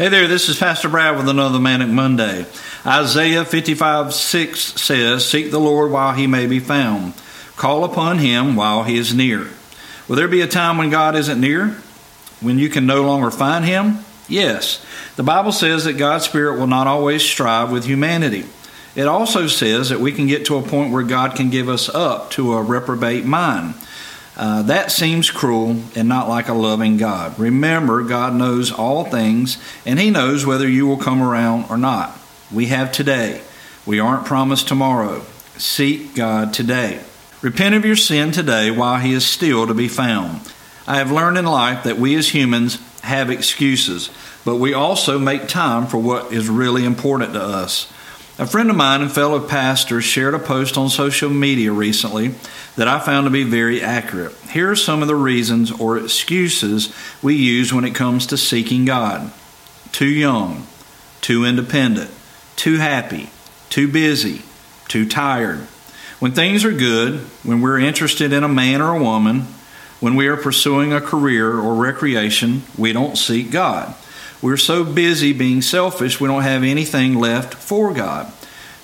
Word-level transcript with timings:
Hey 0.00 0.08
there, 0.08 0.28
this 0.28 0.48
is 0.48 0.58
Pastor 0.58 0.88
Brad 0.88 1.18
with 1.18 1.28
another 1.28 1.58
Manic 1.58 1.90
Monday. 1.90 2.46
Isaiah 2.86 3.44
55 3.44 4.14
6 4.14 4.58
says, 4.80 5.28
Seek 5.28 5.50
the 5.50 5.60
Lord 5.60 5.90
while 5.90 6.14
he 6.14 6.26
may 6.26 6.46
be 6.46 6.58
found, 6.58 7.12
call 7.56 7.84
upon 7.84 8.16
him 8.16 8.56
while 8.56 8.84
he 8.84 8.96
is 8.96 9.12
near. 9.12 9.48
Will 10.08 10.16
there 10.16 10.26
be 10.26 10.40
a 10.40 10.46
time 10.46 10.78
when 10.78 10.88
God 10.88 11.16
isn't 11.16 11.38
near? 11.38 11.76
When 12.40 12.58
you 12.58 12.70
can 12.70 12.86
no 12.86 13.02
longer 13.02 13.30
find 13.30 13.62
him? 13.62 13.98
Yes. 14.26 14.82
The 15.16 15.22
Bible 15.22 15.52
says 15.52 15.84
that 15.84 15.98
God's 15.98 16.24
Spirit 16.24 16.58
will 16.58 16.66
not 16.66 16.86
always 16.86 17.22
strive 17.22 17.70
with 17.70 17.84
humanity. 17.84 18.46
It 18.96 19.06
also 19.06 19.48
says 19.48 19.90
that 19.90 20.00
we 20.00 20.12
can 20.12 20.26
get 20.26 20.46
to 20.46 20.56
a 20.56 20.62
point 20.62 20.94
where 20.94 21.02
God 21.02 21.36
can 21.36 21.50
give 21.50 21.68
us 21.68 21.90
up 21.90 22.30
to 22.30 22.54
a 22.54 22.62
reprobate 22.62 23.26
mind. 23.26 23.74
Uh, 24.36 24.62
that 24.62 24.90
seems 24.90 25.30
cruel 25.30 25.76
and 25.94 26.08
not 26.08 26.28
like 26.28 26.48
a 26.48 26.54
loving 26.54 26.96
God. 26.96 27.38
Remember, 27.38 28.02
God 28.02 28.34
knows 28.34 28.72
all 28.72 29.04
things, 29.04 29.58
and 29.84 29.98
He 29.98 30.10
knows 30.10 30.46
whether 30.46 30.68
you 30.68 30.86
will 30.86 30.96
come 30.96 31.22
around 31.22 31.66
or 31.68 31.76
not. 31.76 32.16
We 32.52 32.66
have 32.66 32.92
today. 32.92 33.42
We 33.84 34.00
aren't 34.00 34.26
promised 34.26 34.68
tomorrow. 34.68 35.24
Seek 35.56 36.14
God 36.14 36.54
today. 36.54 37.00
Repent 37.42 37.74
of 37.74 37.84
your 37.84 37.96
sin 37.96 38.32
today 38.32 38.70
while 38.70 38.98
He 38.98 39.12
is 39.12 39.26
still 39.26 39.66
to 39.66 39.74
be 39.74 39.88
found. 39.88 40.40
I 40.86 40.96
have 40.96 41.12
learned 41.12 41.38
in 41.38 41.44
life 41.44 41.84
that 41.84 41.98
we 41.98 42.14
as 42.16 42.34
humans 42.34 42.78
have 43.02 43.30
excuses, 43.30 44.10
but 44.44 44.56
we 44.56 44.74
also 44.74 45.18
make 45.18 45.48
time 45.48 45.86
for 45.86 45.98
what 45.98 46.32
is 46.32 46.48
really 46.48 46.84
important 46.84 47.32
to 47.34 47.42
us. 47.42 47.90
A 48.40 48.46
friend 48.46 48.70
of 48.70 48.76
mine 48.76 49.02
and 49.02 49.12
fellow 49.12 49.38
pastor 49.38 50.00
shared 50.00 50.32
a 50.32 50.38
post 50.38 50.78
on 50.78 50.88
social 50.88 51.28
media 51.28 51.72
recently 51.72 52.34
that 52.74 52.88
I 52.88 52.98
found 52.98 53.26
to 53.26 53.30
be 53.30 53.44
very 53.44 53.82
accurate. 53.82 54.34
Here 54.50 54.70
are 54.70 54.76
some 54.76 55.02
of 55.02 55.08
the 55.08 55.14
reasons 55.14 55.70
or 55.70 55.98
excuses 55.98 56.90
we 57.20 57.34
use 57.34 57.70
when 57.70 57.84
it 57.84 57.94
comes 57.94 58.24
to 58.28 58.38
seeking 58.38 58.86
God 58.86 59.30
too 59.92 60.08
young, 60.08 60.66
too 61.20 61.44
independent, 61.44 62.10
too 62.56 62.78
happy, 62.78 63.28
too 63.68 63.88
busy, 63.88 64.40
too 64.88 65.06
tired. 65.06 65.58
When 66.18 66.32
things 66.32 66.64
are 66.64 66.72
good, 66.72 67.20
when 67.42 67.60
we're 67.60 67.78
interested 67.78 68.32
in 68.32 68.42
a 68.42 68.48
man 68.48 68.80
or 68.80 68.96
a 68.96 69.02
woman, 69.02 69.40
when 70.00 70.16
we 70.16 70.28
are 70.28 70.38
pursuing 70.38 70.94
a 70.94 71.02
career 71.02 71.58
or 71.58 71.74
recreation, 71.74 72.62
we 72.78 72.94
don't 72.94 73.18
seek 73.18 73.50
God. 73.50 73.94
We're 74.42 74.56
so 74.56 74.84
busy 74.84 75.34
being 75.34 75.60
selfish, 75.60 76.18
we 76.18 76.28
don't 76.28 76.42
have 76.42 76.62
anything 76.62 77.18
left 77.18 77.52
for 77.52 77.92
God. 77.92 78.32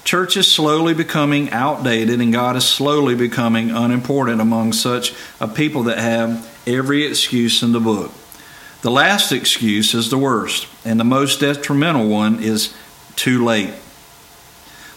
Church 0.07 0.37
is 0.37 0.47
slowly 0.47 0.95
becoming 0.95 1.51
outdated, 1.51 2.21
and 2.21 2.33
God 2.33 2.55
is 2.55 2.65
slowly 2.65 3.17
becoming 3.17 3.73
unimportant 3.73 4.41
among 4.41 4.73
such 4.73 5.13
a 5.41 5.49
people 5.49 5.83
that 5.83 5.99
have 5.99 6.49
every 6.65 7.05
excuse 7.05 7.61
in 7.61 7.73
the 7.73 7.81
book. 7.81 8.13
The 8.83 8.91
last 8.93 9.33
excuse 9.33 9.95
is 9.95 10.09
the 10.09 10.17
worst, 10.17 10.69
and 10.85 11.01
the 11.01 11.05
most 11.05 11.41
detrimental 11.41 12.09
one 12.09 12.41
is 12.41 12.73
too 13.17 13.45
late. 13.45 13.75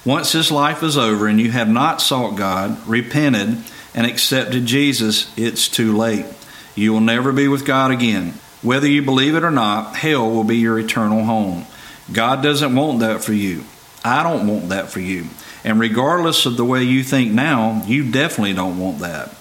Once 0.05 0.31
this 0.31 0.51
life 0.51 0.83
is 0.83 0.95
over 0.95 1.25
and 1.25 1.41
you 1.41 1.49
have 1.49 1.67
not 1.67 2.01
sought 2.01 2.37
God, 2.37 2.77
repented, 2.87 3.63
and 3.95 4.05
accepted 4.05 4.67
Jesus, 4.67 5.35
it's 5.35 5.67
too 5.67 5.97
late. 5.97 6.27
You 6.75 6.93
will 6.93 7.01
never 7.01 7.31
be 7.31 7.47
with 7.47 7.65
God 7.65 7.89
again. 7.89 8.35
Whether 8.61 8.87
you 8.87 9.01
believe 9.01 9.33
it 9.33 9.43
or 9.43 9.49
not, 9.49 9.95
hell 9.95 10.29
will 10.29 10.43
be 10.43 10.57
your 10.57 10.77
eternal 10.77 11.23
home. 11.23 11.65
God 12.13 12.43
doesn't 12.43 12.75
want 12.75 12.99
that 12.99 13.23
for 13.23 13.33
you. 13.33 13.63
I 14.03 14.23
don't 14.23 14.47
want 14.47 14.69
that 14.69 14.89
for 14.89 14.99
you. 14.99 15.27
And 15.63 15.79
regardless 15.79 16.45
of 16.45 16.57
the 16.57 16.65
way 16.65 16.83
you 16.83 17.03
think 17.03 17.31
now, 17.31 17.83
you 17.85 18.09
definitely 18.09 18.53
don't 18.53 18.79
want 18.79 18.99
that. 18.99 19.35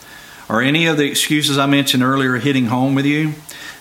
Are 0.49 0.63
any 0.63 0.87
of 0.87 0.97
the 0.97 1.09
excuses 1.09 1.59
I 1.59 1.67
mentioned 1.67 2.03
earlier 2.03 2.37
hitting 2.37 2.67
home 2.67 2.95
with 2.95 3.07
you? 3.07 3.35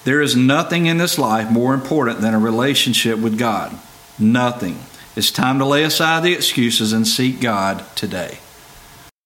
There 0.03 0.21
is 0.21 0.35
nothing 0.35 0.85
in 0.85 0.97
this 0.97 1.17
life 1.17 1.49
more 1.49 1.73
important 1.73 2.21
than 2.21 2.33
a 2.33 2.39
relationship 2.39 3.19
with 3.19 3.39
God. 3.39 3.77
Nothing. 4.19 4.79
It's 5.15 5.31
time 5.31 5.59
to 5.59 5.65
lay 5.65 5.83
aside 5.83 6.23
the 6.23 6.33
excuses 6.33 6.93
and 6.93 7.07
seek 7.07 7.41
God 7.41 7.83
today. 7.95 8.37